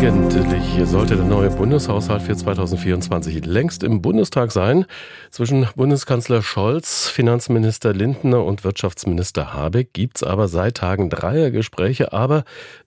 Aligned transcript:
Eigentlich 0.00 0.88
sollte 0.88 1.14
der 1.14 1.26
neue 1.26 1.50
Bundeshaushalt 1.50 2.22
für 2.22 2.34
2024 2.34 3.44
längst 3.44 3.82
im 3.82 4.00
Bundestag 4.00 4.50
sein. 4.50 4.86
Zwischen 5.30 5.66
Bundeskanzler 5.76 6.40
Scholz, 6.40 7.08
Finanzminister 7.08 7.92
Lindner 7.92 8.42
und 8.46 8.64
Wirtschaftsminister 8.64 9.52
Habeck 9.52 9.92
gibt's 9.92 10.22
aber 10.22 10.48
seit 10.48 10.78
Tagen 10.78 11.10
Dreiergespräche, 11.10 12.14
aber 12.14 12.44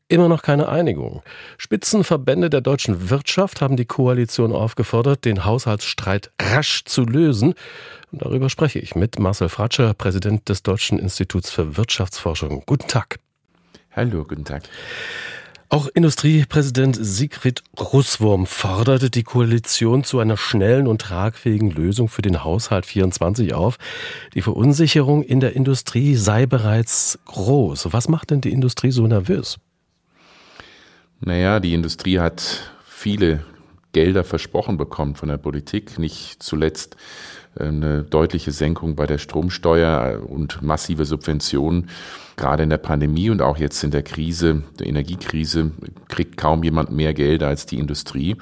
immer 0.07 0.27
noch 0.27 0.41
keine 0.41 0.69
Einigung. 0.69 1.21
Spitzenverbände 1.59 2.49
der 2.49 2.61
deutschen 2.61 3.11
Wirtschaft 3.11 3.61
haben 3.61 3.77
die 3.77 3.85
Koalition 3.85 4.51
aufgefordert, 4.51 5.23
den 5.23 5.45
Haushaltsstreit 5.45 6.31
rasch 6.41 6.83
zu 6.85 7.03
lösen. 7.03 7.53
Und 8.11 8.23
darüber 8.23 8.49
spreche 8.49 8.79
ich 8.79 8.95
mit 8.95 9.19
Marcel 9.19 9.49
Fratscher, 9.49 9.93
Präsident 9.93 10.49
des 10.49 10.63
Deutschen 10.63 10.97
Instituts 10.97 11.51
für 11.51 11.77
Wirtschaftsforschung. 11.77 12.63
Guten 12.65 12.87
Tag. 12.87 13.19
Hallo, 13.91 14.25
guten 14.27 14.45
Tag. 14.45 14.63
Auch 15.73 15.87
Industriepräsident 15.87 16.99
Sigrid 17.01 17.63
Russwurm 17.79 18.45
forderte 18.45 19.09
die 19.09 19.23
Koalition 19.23 20.03
zu 20.03 20.19
einer 20.19 20.37
schnellen 20.37 20.85
und 20.85 21.01
tragfähigen 21.01 21.71
Lösung 21.71 22.09
für 22.09 22.21
den 22.21 22.43
Haushalt 22.43 22.85
24 22.85 23.55
auf. 23.55 23.79
Die 24.35 24.43
Verunsicherung 24.43 25.23
in 25.23 25.39
der 25.39 25.55
Industrie 25.55 26.15
sei 26.15 26.45
bereits 26.45 27.17
groß. 27.25 27.91
Was 27.91 28.07
macht 28.07 28.29
denn 28.29 28.39
die 28.39 28.51
Industrie 28.51 28.91
so 28.91 29.07
nervös? 29.07 29.57
Naja, 31.21 31.59
die 31.59 31.73
Industrie 31.73 32.19
hat 32.19 32.71
viele 32.85 33.43
Gelder 33.93 34.23
versprochen 34.23 34.77
bekommen 34.77 35.15
von 35.15 35.29
der 35.29 35.37
Politik, 35.37 35.97
nicht 35.97 36.43
zuletzt 36.43 36.97
äh, 37.55 37.65
eine 37.65 38.03
deutliche 38.03 38.51
Senkung 38.51 38.95
bei 38.95 39.05
der 39.05 39.19
Stromsteuer 39.19 40.21
und 40.27 40.61
massive 40.61 41.05
Subventionen. 41.05 41.89
Gerade 42.35 42.63
in 42.63 42.69
der 42.69 42.77
Pandemie 42.77 43.29
und 43.29 43.41
auch 43.41 43.57
jetzt 43.57 43.83
in 43.83 43.91
der 43.91 44.01
Krise, 44.01 44.63
der 44.79 44.87
Energiekrise, 44.87 45.71
kriegt 46.09 46.35
kaum 46.35 46.63
jemand 46.63 46.91
mehr 46.91 47.13
Gelder 47.13 47.47
als 47.47 47.65
die 47.65 47.77
Industrie. 47.77 48.35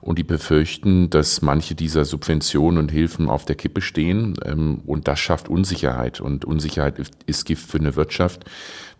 Und 0.00 0.18
die 0.18 0.24
befürchten, 0.24 1.08
dass 1.08 1.40
manche 1.40 1.74
dieser 1.74 2.04
Subventionen 2.04 2.78
und 2.78 2.92
Hilfen 2.92 3.30
auf 3.30 3.46
der 3.46 3.56
Kippe 3.56 3.80
stehen. 3.80 4.34
Ähm, 4.44 4.82
und 4.86 5.08
das 5.08 5.18
schafft 5.18 5.48
Unsicherheit. 5.48 6.20
Und 6.20 6.44
Unsicherheit 6.44 6.96
ist 7.26 7.46
Gift 7.46 7.68
für 7.68 7.78
eine 7.78 7.96
Wirtschaft. 7.96 8.44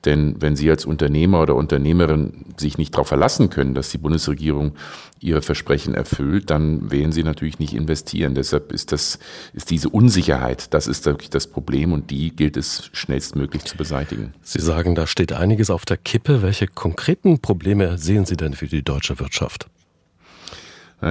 Denn 0.04 0.36
wenn 0.40 0.56
Sie 0.56 0.70
als 0.70 0.84
Unternehmer 0.84 1.42
oder 1.42 1.54
Unternehmerin 1.54 2.44
sich 2.56 2.78
nicht 2.78 2.94
darauf 2.94 3.08
verlassen 3.08 3.50
können, 3.50 3.74
dass 3.74 3.90
die 3.90 3.98
Bundesregierung 3.98 4.72
ihre 5.20 5.42
Versprechen 5.42 5.94
erfüllt, 5.94 6.50
dann 6.50 6.90
werden 6.90 7.12
Sie 7.12 7.22
natürlich 7.22 7.58
nicht 7.58 7.74
investieren. 7.74 8.34
Deshalb 8.34 8.72
ist 8.72 8.92
das, 8.92 9.18
ist 9.54 9.70
diese 9.70 9.88
Unsicherheit, 9.88 10.74
das 10.74 10.86
ist 10.86 11.06
wirklich 11.06 11.30
das 11.30 11.46
Problem 11.46 11.92
und 11.92 12.10
die 12.10 12.34
gilt 12.34 12.56
es 12.56 12.90
schnellstmöglich 12.92 13.64
zu 13.64 13.76
beseitigen. 13.76 14.34
Sie 14.42 14.60
sagen, 14.60 14.94
da 14.94 15.06
steht 15.06 15.32
einiges 15.32 15.70
auf 15.70 15.86
der 15.86 15.96
Kippe. 15.96 16.42
Welche 16.42 16.66
konkreten 16.66 17.40
Probleme 17.40 17.98
sehen 17.98 18.26
Sie 18.26 18.36
denn 18.36 18.52
für 18.52 18.66
die 18.66 18.82
deutsche 18.82 19.18
Wirtschaft? 19.18 19.68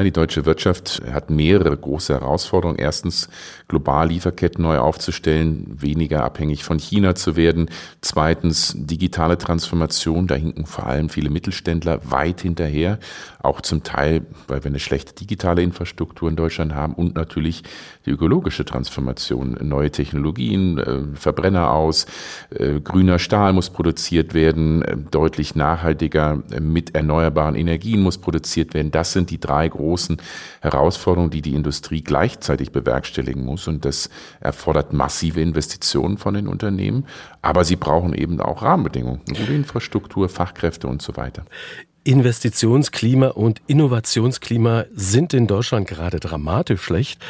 Die 0.02 0.12
deutsche 0.12 0.46
Wirtschaft 0.46 1.04
hat 1.12 1.30
mehrere 1.30 1.78
große 1.78 2.14
Herausforderungen. 2.14 2.80
Erstens, 2.80 3.30
global 3.68 4.08
Lieferketten 4.08 4.64
neu 4.64 4.80
aufzustellen, 4.80 5.68
weniger 5.80 6.24
abhängig 6.24 6.64
von 6.64 6.80
China 6.80 7.14
zu 7.14 7.36
werden. 7.36 7.70
Zweitens, 8.02 8.74
digitale 8.76 9.38
Transformation. 9.38 10.26
Da 10.26 10.34
hinken 10.34 10.66
vor 10.66 10.88
allem 10.88 11.10
viele 11.10 11.30
Mittelständler 11.30 12.00
weit 12.10 12.42
hinterher. 12.42 12.98
Auch 13.44 13.62
zum 13.62 13.84
Teil, 13.84 14.26
weil 14.48 14.64
wir 14.64 14.72
eine 14.72 14.80
schlechte 14.80 15.14
digitale 15.14 15.62
Infrastruktur 15.62 16.28
in 16.28 16.36
Deutschland 16.36 16.74
haben. 16.74 16.96
Und 16.96 17.14
natürlich 17.14 17.62
die 18.08 18.10
ökologische 18.10 18.66
Transformation. 18.66 19.58
Neue 19.62 19.92
Technologien, 19.92 20.80
äh, 20.80 21.02
Verbrenner 21.14 21.72
aus, 21.72 22.08
äh, 22.50 22.80
grüner 22.80 23.20
Stahl 23.20 23.54
muss 23.54 23.70
produziert 23.70 24.34
werden, 24.34 24.82
äh, 24.82 24.98
deutlich 25.12 25.53
nachhaltiger 25.53 26.42
mit 26.59 26.96
erneuerbaren 26.96 27.53
Energien 27.53 28.02
muss 28.02 28.18
produziert 28.18 28.74
werden. 28.74 28.90
Das 28.90 29.14
sind 29.14 29.30
die 29.30 29.40
drei 29.40 29.68
großen 29.68 29.83
großen 29.84 30.18
Herausforderungen, 30.62 31.30
die 31.30 31.42
die 31.42 31.56
Industrie 31.56 32.02
gleichzeitig 32.02 32.72
bewerkstelligen 32.72 33.44
muss. 33.44 33.68
Und 33.68 33.84
das 33.84 34.10
erfordert 34.40 34.94
massive 34.94 35.42
Investitionen 35.42 36.18
von 36.18 36.34
den 36.34 36.48
Unternehmen. 36.48 37.06
Aber 37.42 37.66
sie 37.66 37.76
brauchen 37.76 38.14
eben 38.14 38.40
auch 38.40 38.62
Rahmenbedingungen, 38.62 39.22
gute 39.28 39.54
Infrastruktur, 39.54 40.30
Fachkräfte 40.30 40.88
und 40.88 41.02
so 41.02 41.18
weiter. 41.18 41.44
Investitionsklima 42.06 43.28
und 43.30 43.62
Innovationsklima 43.68 44.86
sind 44.94 45.34
in 45.34 45.48
Deutschland 45.48 45.88
gerade 45.88 46.20
dramatisch 46.20 46.82
schlecht. 46.82 47.22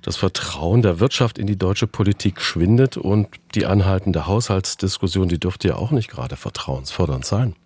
Das 0.00 0.16
Vertrauen 0.16 0.82
der 0.82 1.00
Wirtschaft 1.00 1.38
in 1.38 1.48
die 1.48 1.58
deutsche 1.58 1.88
Politik 1.88 2.40
schwindet 2.40 2.96
und 2.96 3.28
die 3.54 3.66
anhaltende 3.66 4.26
Haushaltsdiskussion, 4.26 5.28
die 5.28 5.40
dürfte 5.40 5.68
ja 5.68 5.76
auch 5.76 5.90
nicht 5.90 6.08
gerade 6.08 6.36
vertrauensfördernd 6.36 7.24
sein. 7.24 7.56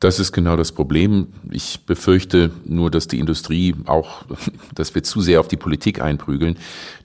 Das 0.00 0.18
ist 0.18 0.32
genau 0.32 0.56
das 0.56 0.72
Problem. 0.72 1.26
Ich 1.50 1.84
befürchte 1.84 2.50
nur, 2.64 2.90
dass 2.90 3.06
die 3.06 3.18
Industrie 3.18 3.74
auch, 3.84 4.22
dass 4.74 4.94
wir 4.94 5.02
zu 5.02 5.20
sehr 5.20 5.40
auf 5.40 5.48
die 5.48 5.58
Politik 5.58 6.00
einprügeln. 6.00 6.56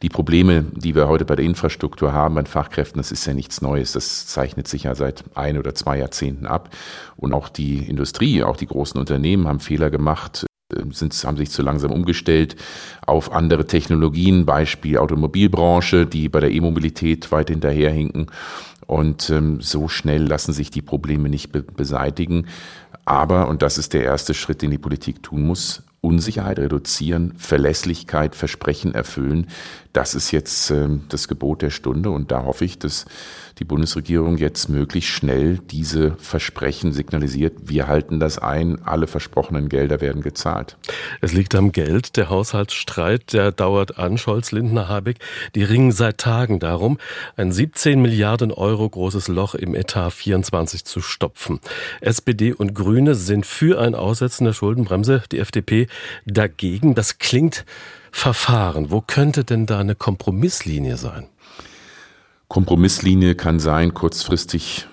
Die 0.01 0.07
Probleme, 0.07 0.63
die 0.71 0.95
wir 0.95 1.09
heute 1.09 1.25
bei 1.25 1.35
der 1.35 1.43
Infrastruktur 1.43 2.13
haben, 2.13 2.35
bei 2.35 2.45
Fachkräften, 2.45 2.97
das 2.97 3.11
ist 3.11 3.25
ja 3.25 3.33
nichts 3.33 3.61
Neues. 3.61 3.91
Das 3.91 4.27
zeichnet 4.27 4.69
sich 4.69 4.83
ja 4.83 4.95
seit 4.95 5.25
ein 5.35 5.57
oder 5.57 5.75
zwei 5.75 5.97
Jahrzehnten 5.97 6.45
ab. 6.45 6.73
Und 7.17 7.33
auch 7.33 7.49
die 7.49 7.79
Industrie, 7.79 8.43
auch 8.43 8.55
die 8.55 8.67
großen 8.67 8.97
Unternehmen 8.97 9.45
haben 9.45 9.59
Fehler 9.59 9.89
gemacht, 9.89 10.45
sind, 10.91 11.13
haben 11.25 11.37
sich 11.37 11.51
zu 11.51 11.61
langsam 11.61 11.91
umgestellt 11.91 12.55
auf 13.05 13.31
andere 13.31 13.67
Technologien, 13.67 14.45
Beispiel 14.45 14.97
Automobilbranche, 14.97 16.05
die 16.05 16.29
bei 16.29 16.39
der 16.39 16.51
E-Mobilität 16.51 17.31
weit 17.31 17.49
hinterherhinken. 17.49 18.27
Und 18.87 19.29
ähm, 19.29 19.61
so 19.61 19.87
schnell 19.87 20.23
lassen 20.23 20.53
sich 20.53 20.69
die 20.69 20.81
Probleme 20.81 21.29
nicht 21.29 21.51
be 21.51 21.63
beseitigen. 21.63 22.47
Aber, 23.05 23.47
und 23.47 23.61
das 23.61 23.77
ist 23.77 23.93
der 23.93 24.03
erste 24.03 24.33
Schritt, 24.33 24.61
den 24.61 24.71
die 24.71 24.77
Politik 24.77 25.21
tun 25.23 25.43
muss, 25.43 25.83
Unsicherheit 26.01 26.59
reduzieren, 26.59 27.33
Verlässlichkeit, 27.37 28.35
Versprechen 28.35 28.93
erfüllen. 28.93 29.47
Das 29.93 30.13
ist 30.15 30.31
jetzt 30.31 30.71
äh, 30.71 30.87
das 31.09 31.27
Gebot 31.27 31.61
der 31.61 31.71
Stunde 31.71 32.11
und 32.11 32.31
da 32.31 32.43
hoffe 32.43 32.65
ich, 32.65 32.77
dass 32.77 33.05
die 33.59 33.63
Bundesregierung 33.63 34.37
jetzt 34.37 34.69
möglichst 34.69 35.11
schnell 35.11 35.59
diese 35.59 36.15
Versprechen 36.17 36.91
signalisiert. 36.91 37.53
Wir 37.63 37.87
halten 37.87 38.19
das 38.19 38.37
ein, 38.37 38.83
alle 38.83 39.07
versprochenen 39.07 39.69
Gelder 39.69 40.01
werden 40.01 40.21
gezahlt. 40.21 40.77
Es 41.21 41.31
liegt 41.33 41.55
am 41.55 41.71
Geld. 41.71 42.17
Der 42.17 42.29
Haushaltsstreit, 42.29 43.33
der 43.33 43.51
dauert 43.51 43.97
an. 43.97 44.17
Scholz, 44.17 44.51
Lindner, 44.51 44.89
Habeck, 44.89 45.19
die 45.55 45.63
ringen 45.63 45.91
seit 45.91 46.17
Tagen 46.17 46.59
darum, 46.59 46.97
ein 47.37 47.51
17 47.51 48.01
Milliarden 48.01 48.51
Euro 48.51 48.89
großes 48.89 49.27
Loch 49.27 49.55
im 49.55 49.73
Etat 49.73 50.11
24 50.11 50.83
zu 50.83 51.01
stopfen. 51.01 51.59
SPD 52.01 52.51
und 52.51 52.73
Grüne 52.73 53.15
sind 53.15 53.45
für 53.45 53.79
ein 53.79 53.95
Aussetzen 53.95 54.45
der 54.45 54.53
Schuldenbremse, 54.53 55.23
die 55.31 55.39
FDP 55.39 55.87
dagegen. 56.25 56.95
Das 56.95 57.19
klingt 57.19 57.65
verfahren. 58.11 58.91
Wo 58.91 59.01
könnte 59.01 59.43
denn 59.43 59.65
da 59.65 59.79
eine 59.79 59.95
Kompromisslinie 59.95 60.97
sein? 60.97 61.27
Kompromisslinie 62.47 63.35
kann 63.35 63.59
sein, 63.59 63.93
kurzfristig 63.93 64.87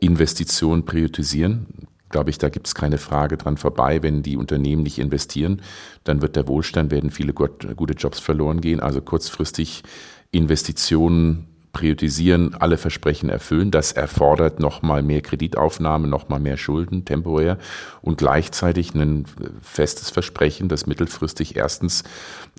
Investitionen 0.00 0.84
priorisieren. 0.84 1.66
Glaube 2.10 2.30
ich, 2.30 2.38
da 2.38 2.48
gibt 2.48 2.66
es 2.66 2.74
keine 2.74 2.98
Frage 2.98 3.36
dran 3.36 3.56
vorbei. 3.56 4.02
Wenn 4.02 4.22
die 4.22 4.36
Unternehmen 4.36 4.82
nicht 4.82 4.98
investieren, 4.98 5.62
dann 6.04 6.22
wird 6.22 6.36
der 6.36 6.48
Wohlstand, 6.48 6.90
werden 6.90 7.10
viele 7.10 7.32
gute 7.32 7.94
Jobs 7.94 8.18
verloren 8.18 8.60
gehen. 8.60 8.80
Also 8.80 9.00
kurzfristig 9.00 9.82
Investitionen 10.30 11.48
priorisieren, 11.72 12.54
alle 12.54 12.78
Versprechen 12.78 13.28
erfüllen. 13.28 13.70
Das 13.70 13.92
erfordert 13.92 14.60
nochmal 14.60 15.02
mehr 15.02 15.20
Kreditaufnahme, 15.20 16.08
nochmal 16.08 16.40
mehr 16.40 16.56
Schulden 16.56 17.04
temporär 17.04 17.58
und 18.02 18.18
gleichzeitig 18.18 18.94
ein 18.94 19.26
festes 19.62 20.10
Versprechen, 20.10 20.68
dass 20.68 20.86
mittelfristig 20.86 21.56
erstens 21.56 22.04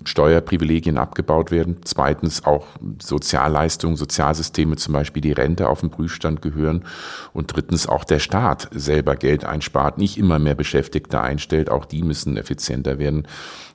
Steuerprivilegien 0.04 0.98
abgebaut 0.98 1.50
werden, 1.50 1.78
zweitens 1.84 2.44
auch 2.44 2.66
Sozialleistungen, 3.02 3.96
Sozialsysteme, 3.96 4.76
zum 4.76 4.94
Beispiel 4.94 5.20
die 5.20 5.32
Rente 5.32 5.68
auf 5.68 5.80
den 5.80 5.90
Prüfstand 5.90 6.40
gehören 6.42 6.84
und 7.32 7.54
drittens 7.54 7.86
auch 7.86 8.04
der 8.04 8.18
Staat 8.18 8.68
selber 8.72 9.16
Geld 9.16 9.44
einspart, 9.44 9.98
nicht 9.98 10.18
immer 10.18 10.38
mehr 10.38 10.54
Beschäftigte 10.54 11.20
einstellt, 11.20 11.70
auch 11.70 11.84
die 11.84 12.02
müssen 12.02 12.36
effizienter 12.36 12.98
werden. 12.98 13.26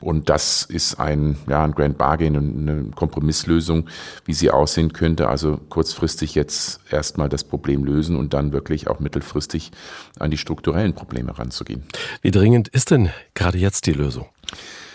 Und 0.01 0.29
das 0.29 0.63
ist 0.63 0.99
ein, 0.99 1.37
ja, 1.47 1.63
ein 1.63 1.73
Grand 1.73 1.97
Bargain, 1.97 2.35
eine 2.35 2.91
Kompromisslösung, 2.95 3.87
wie 4.25 4.33
sie 4.33 4.51
aussehen 4.51 4.93
könnte. 4.93 5.24
Also 5.29 5.57
kurzfristig 5.69 6.35
jetzt 6.35 6.79
erstmal 6.91 7.29
das 7.29 7.43
Problem 7.43 7.83
lösen 7.83 8.15
und 8.15 8.33
dann 8.33 8.51
wirklich 8.53 8.87
auch 8.87 8.99
mittelfristig 8.99 9.71
an 10.19 10.31
die 10.31 10.37
strukturellen 10.37 10.93
Probleme 10.93 11.37
ranzugehen. 11.37 11.83
Wie 12.21 12.31
dringend 12.31 12.67
ist 12.67 12.91
denn 12.91 13.09
gerade 13.33 13.57
jetzt 13.57 13.85
die 13.85 13.93
Lösung? 13.93 14.27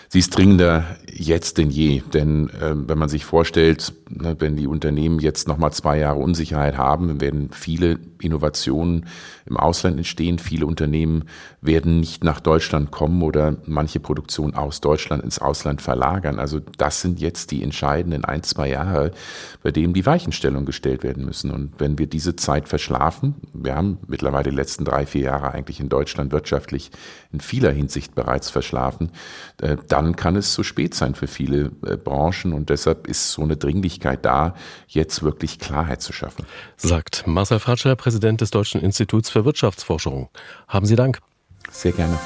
Sie 0.08 0.18
ist 0.18 0.36
dringender 0.36 0.84
jetzt 1.06 1.58
denn 1.58 1.70
je, 1.70 2.02
denn 2.12 2.50
äh, 2.50 2.74
wenn 2.74 2.98
man 2.98 3.08
sich 3.08 3.24
vorstellt, 3.24 3.92
wenn 4.10 4.56
die 4.56 4.66
Unternehmen 4.66 5.20
jetzt 5.20 5.46
noch 5.46 5.56
mal 5.56 5.70
zwei 5.70 5.98
Jahre 5.98 6.18
Unsicherheit 6.18 6.76
haben, 6.76 7.20
werden 7.20 7.50
viele 7.52 7.98
Innovationen 8.20 9.06
im 9.46 9.56
Ausland 9.56 9.96
entstehen. 9.96 10.38
Viele 10.38 10.66
Unternehmen 10.66 11.24
werden 11.60 12.00
nicht 12.00 12.24
nach 12.24 12.40
Deutschland 12.40 12.90
kommen 12.90 13.22
oder 13.22 13.56
manche 13.66 14.00
Produktion 14.00 14.54
aus 14.54 14.80
Deutschland 14.80 15.22
ins 15.22 15.38
Ausland 15.38 15.80
verlagern. 15.80 16.38
Also 16.38 16.60
das 16.78 17.00
sind 17.00 17.20
jetzt 17.20 17.50
die 17.50 17.62
entscheidenden 17.62 18.24
ein, 18.24 18.42
zwei 18.42 18.68
Jahre, 18.68 19.12
bei 19.62 19.70
denen 19.70 19.94
die 19.94 20.06
Weichenstellungen 20.06 20.66
gestellt 20.66 21.02
werden 21.02 21.24
müssen. 21.24 21.50
Und 21.50 21.74
wenn 21.78 21.98
wir 21.98 22.06
diese 22.06 22.36
Zeit 22.36 22.68
verschlafen, 22.68 23.36
wir 23.52 23.76
haben 23.76 23.98
mittlerweile 24.06 24.50
die 24.50 24.56
letzten 24.56 24.84
drei, 24.84 25.06
vier 25.06 25.22
Jahre 25.22 25.52
eigentlich 25.52 25.80
in 25.80 25.88
Deutschland 25.88 26.32
wirtschaftlich 26.32 26.90
in 27.32 27.40
vieler 27.40 27.70
Hinsicht 27.70 28.14
bereits 28.14 28.50
verschlafen, 28.50 29.10
äh, 29.62 29.76
dann 29.88 30.16
kann 30.16 30.36
es 30.36 30.52
zu 30.52 30.64
spät 30.64 30.94
sein 30.94 31.14
für 31.14 31.28
viele 31.28 31.70
äh, 31.86 31.96
Branchen. 31.96 32.52
Und 32.52 32.70
deshalb 32.70 33.06
ist 33.06 33.32
so 33.32 33.42
eine 33.42 33.56
Dringlichkeit 33.56 33.99
da, 34.24 34.54
jetzt 34.88 35.22
wirklich 35.22 35.58
Klarheit 35.58 36.02
zu 36.02 36.12
schaffen. 36.12 36.46
Sagt 36.76 37.26
Marcel 37.26 37.58
Fratscher, 37.58 37.96
Präsident 37.96 38.40
des 38.40 38.50
Deutschen 38.50 38.80
Instituts 38.80 39.30
für 39.30 39.44
Wirtschaftsforschung. 39.44 40.28
Haben 40.68 40.86
Sie 40.86 40.96
Dank. 40.96 41.20
Sehr 41.70 41.92
gerne. 41.92 42.18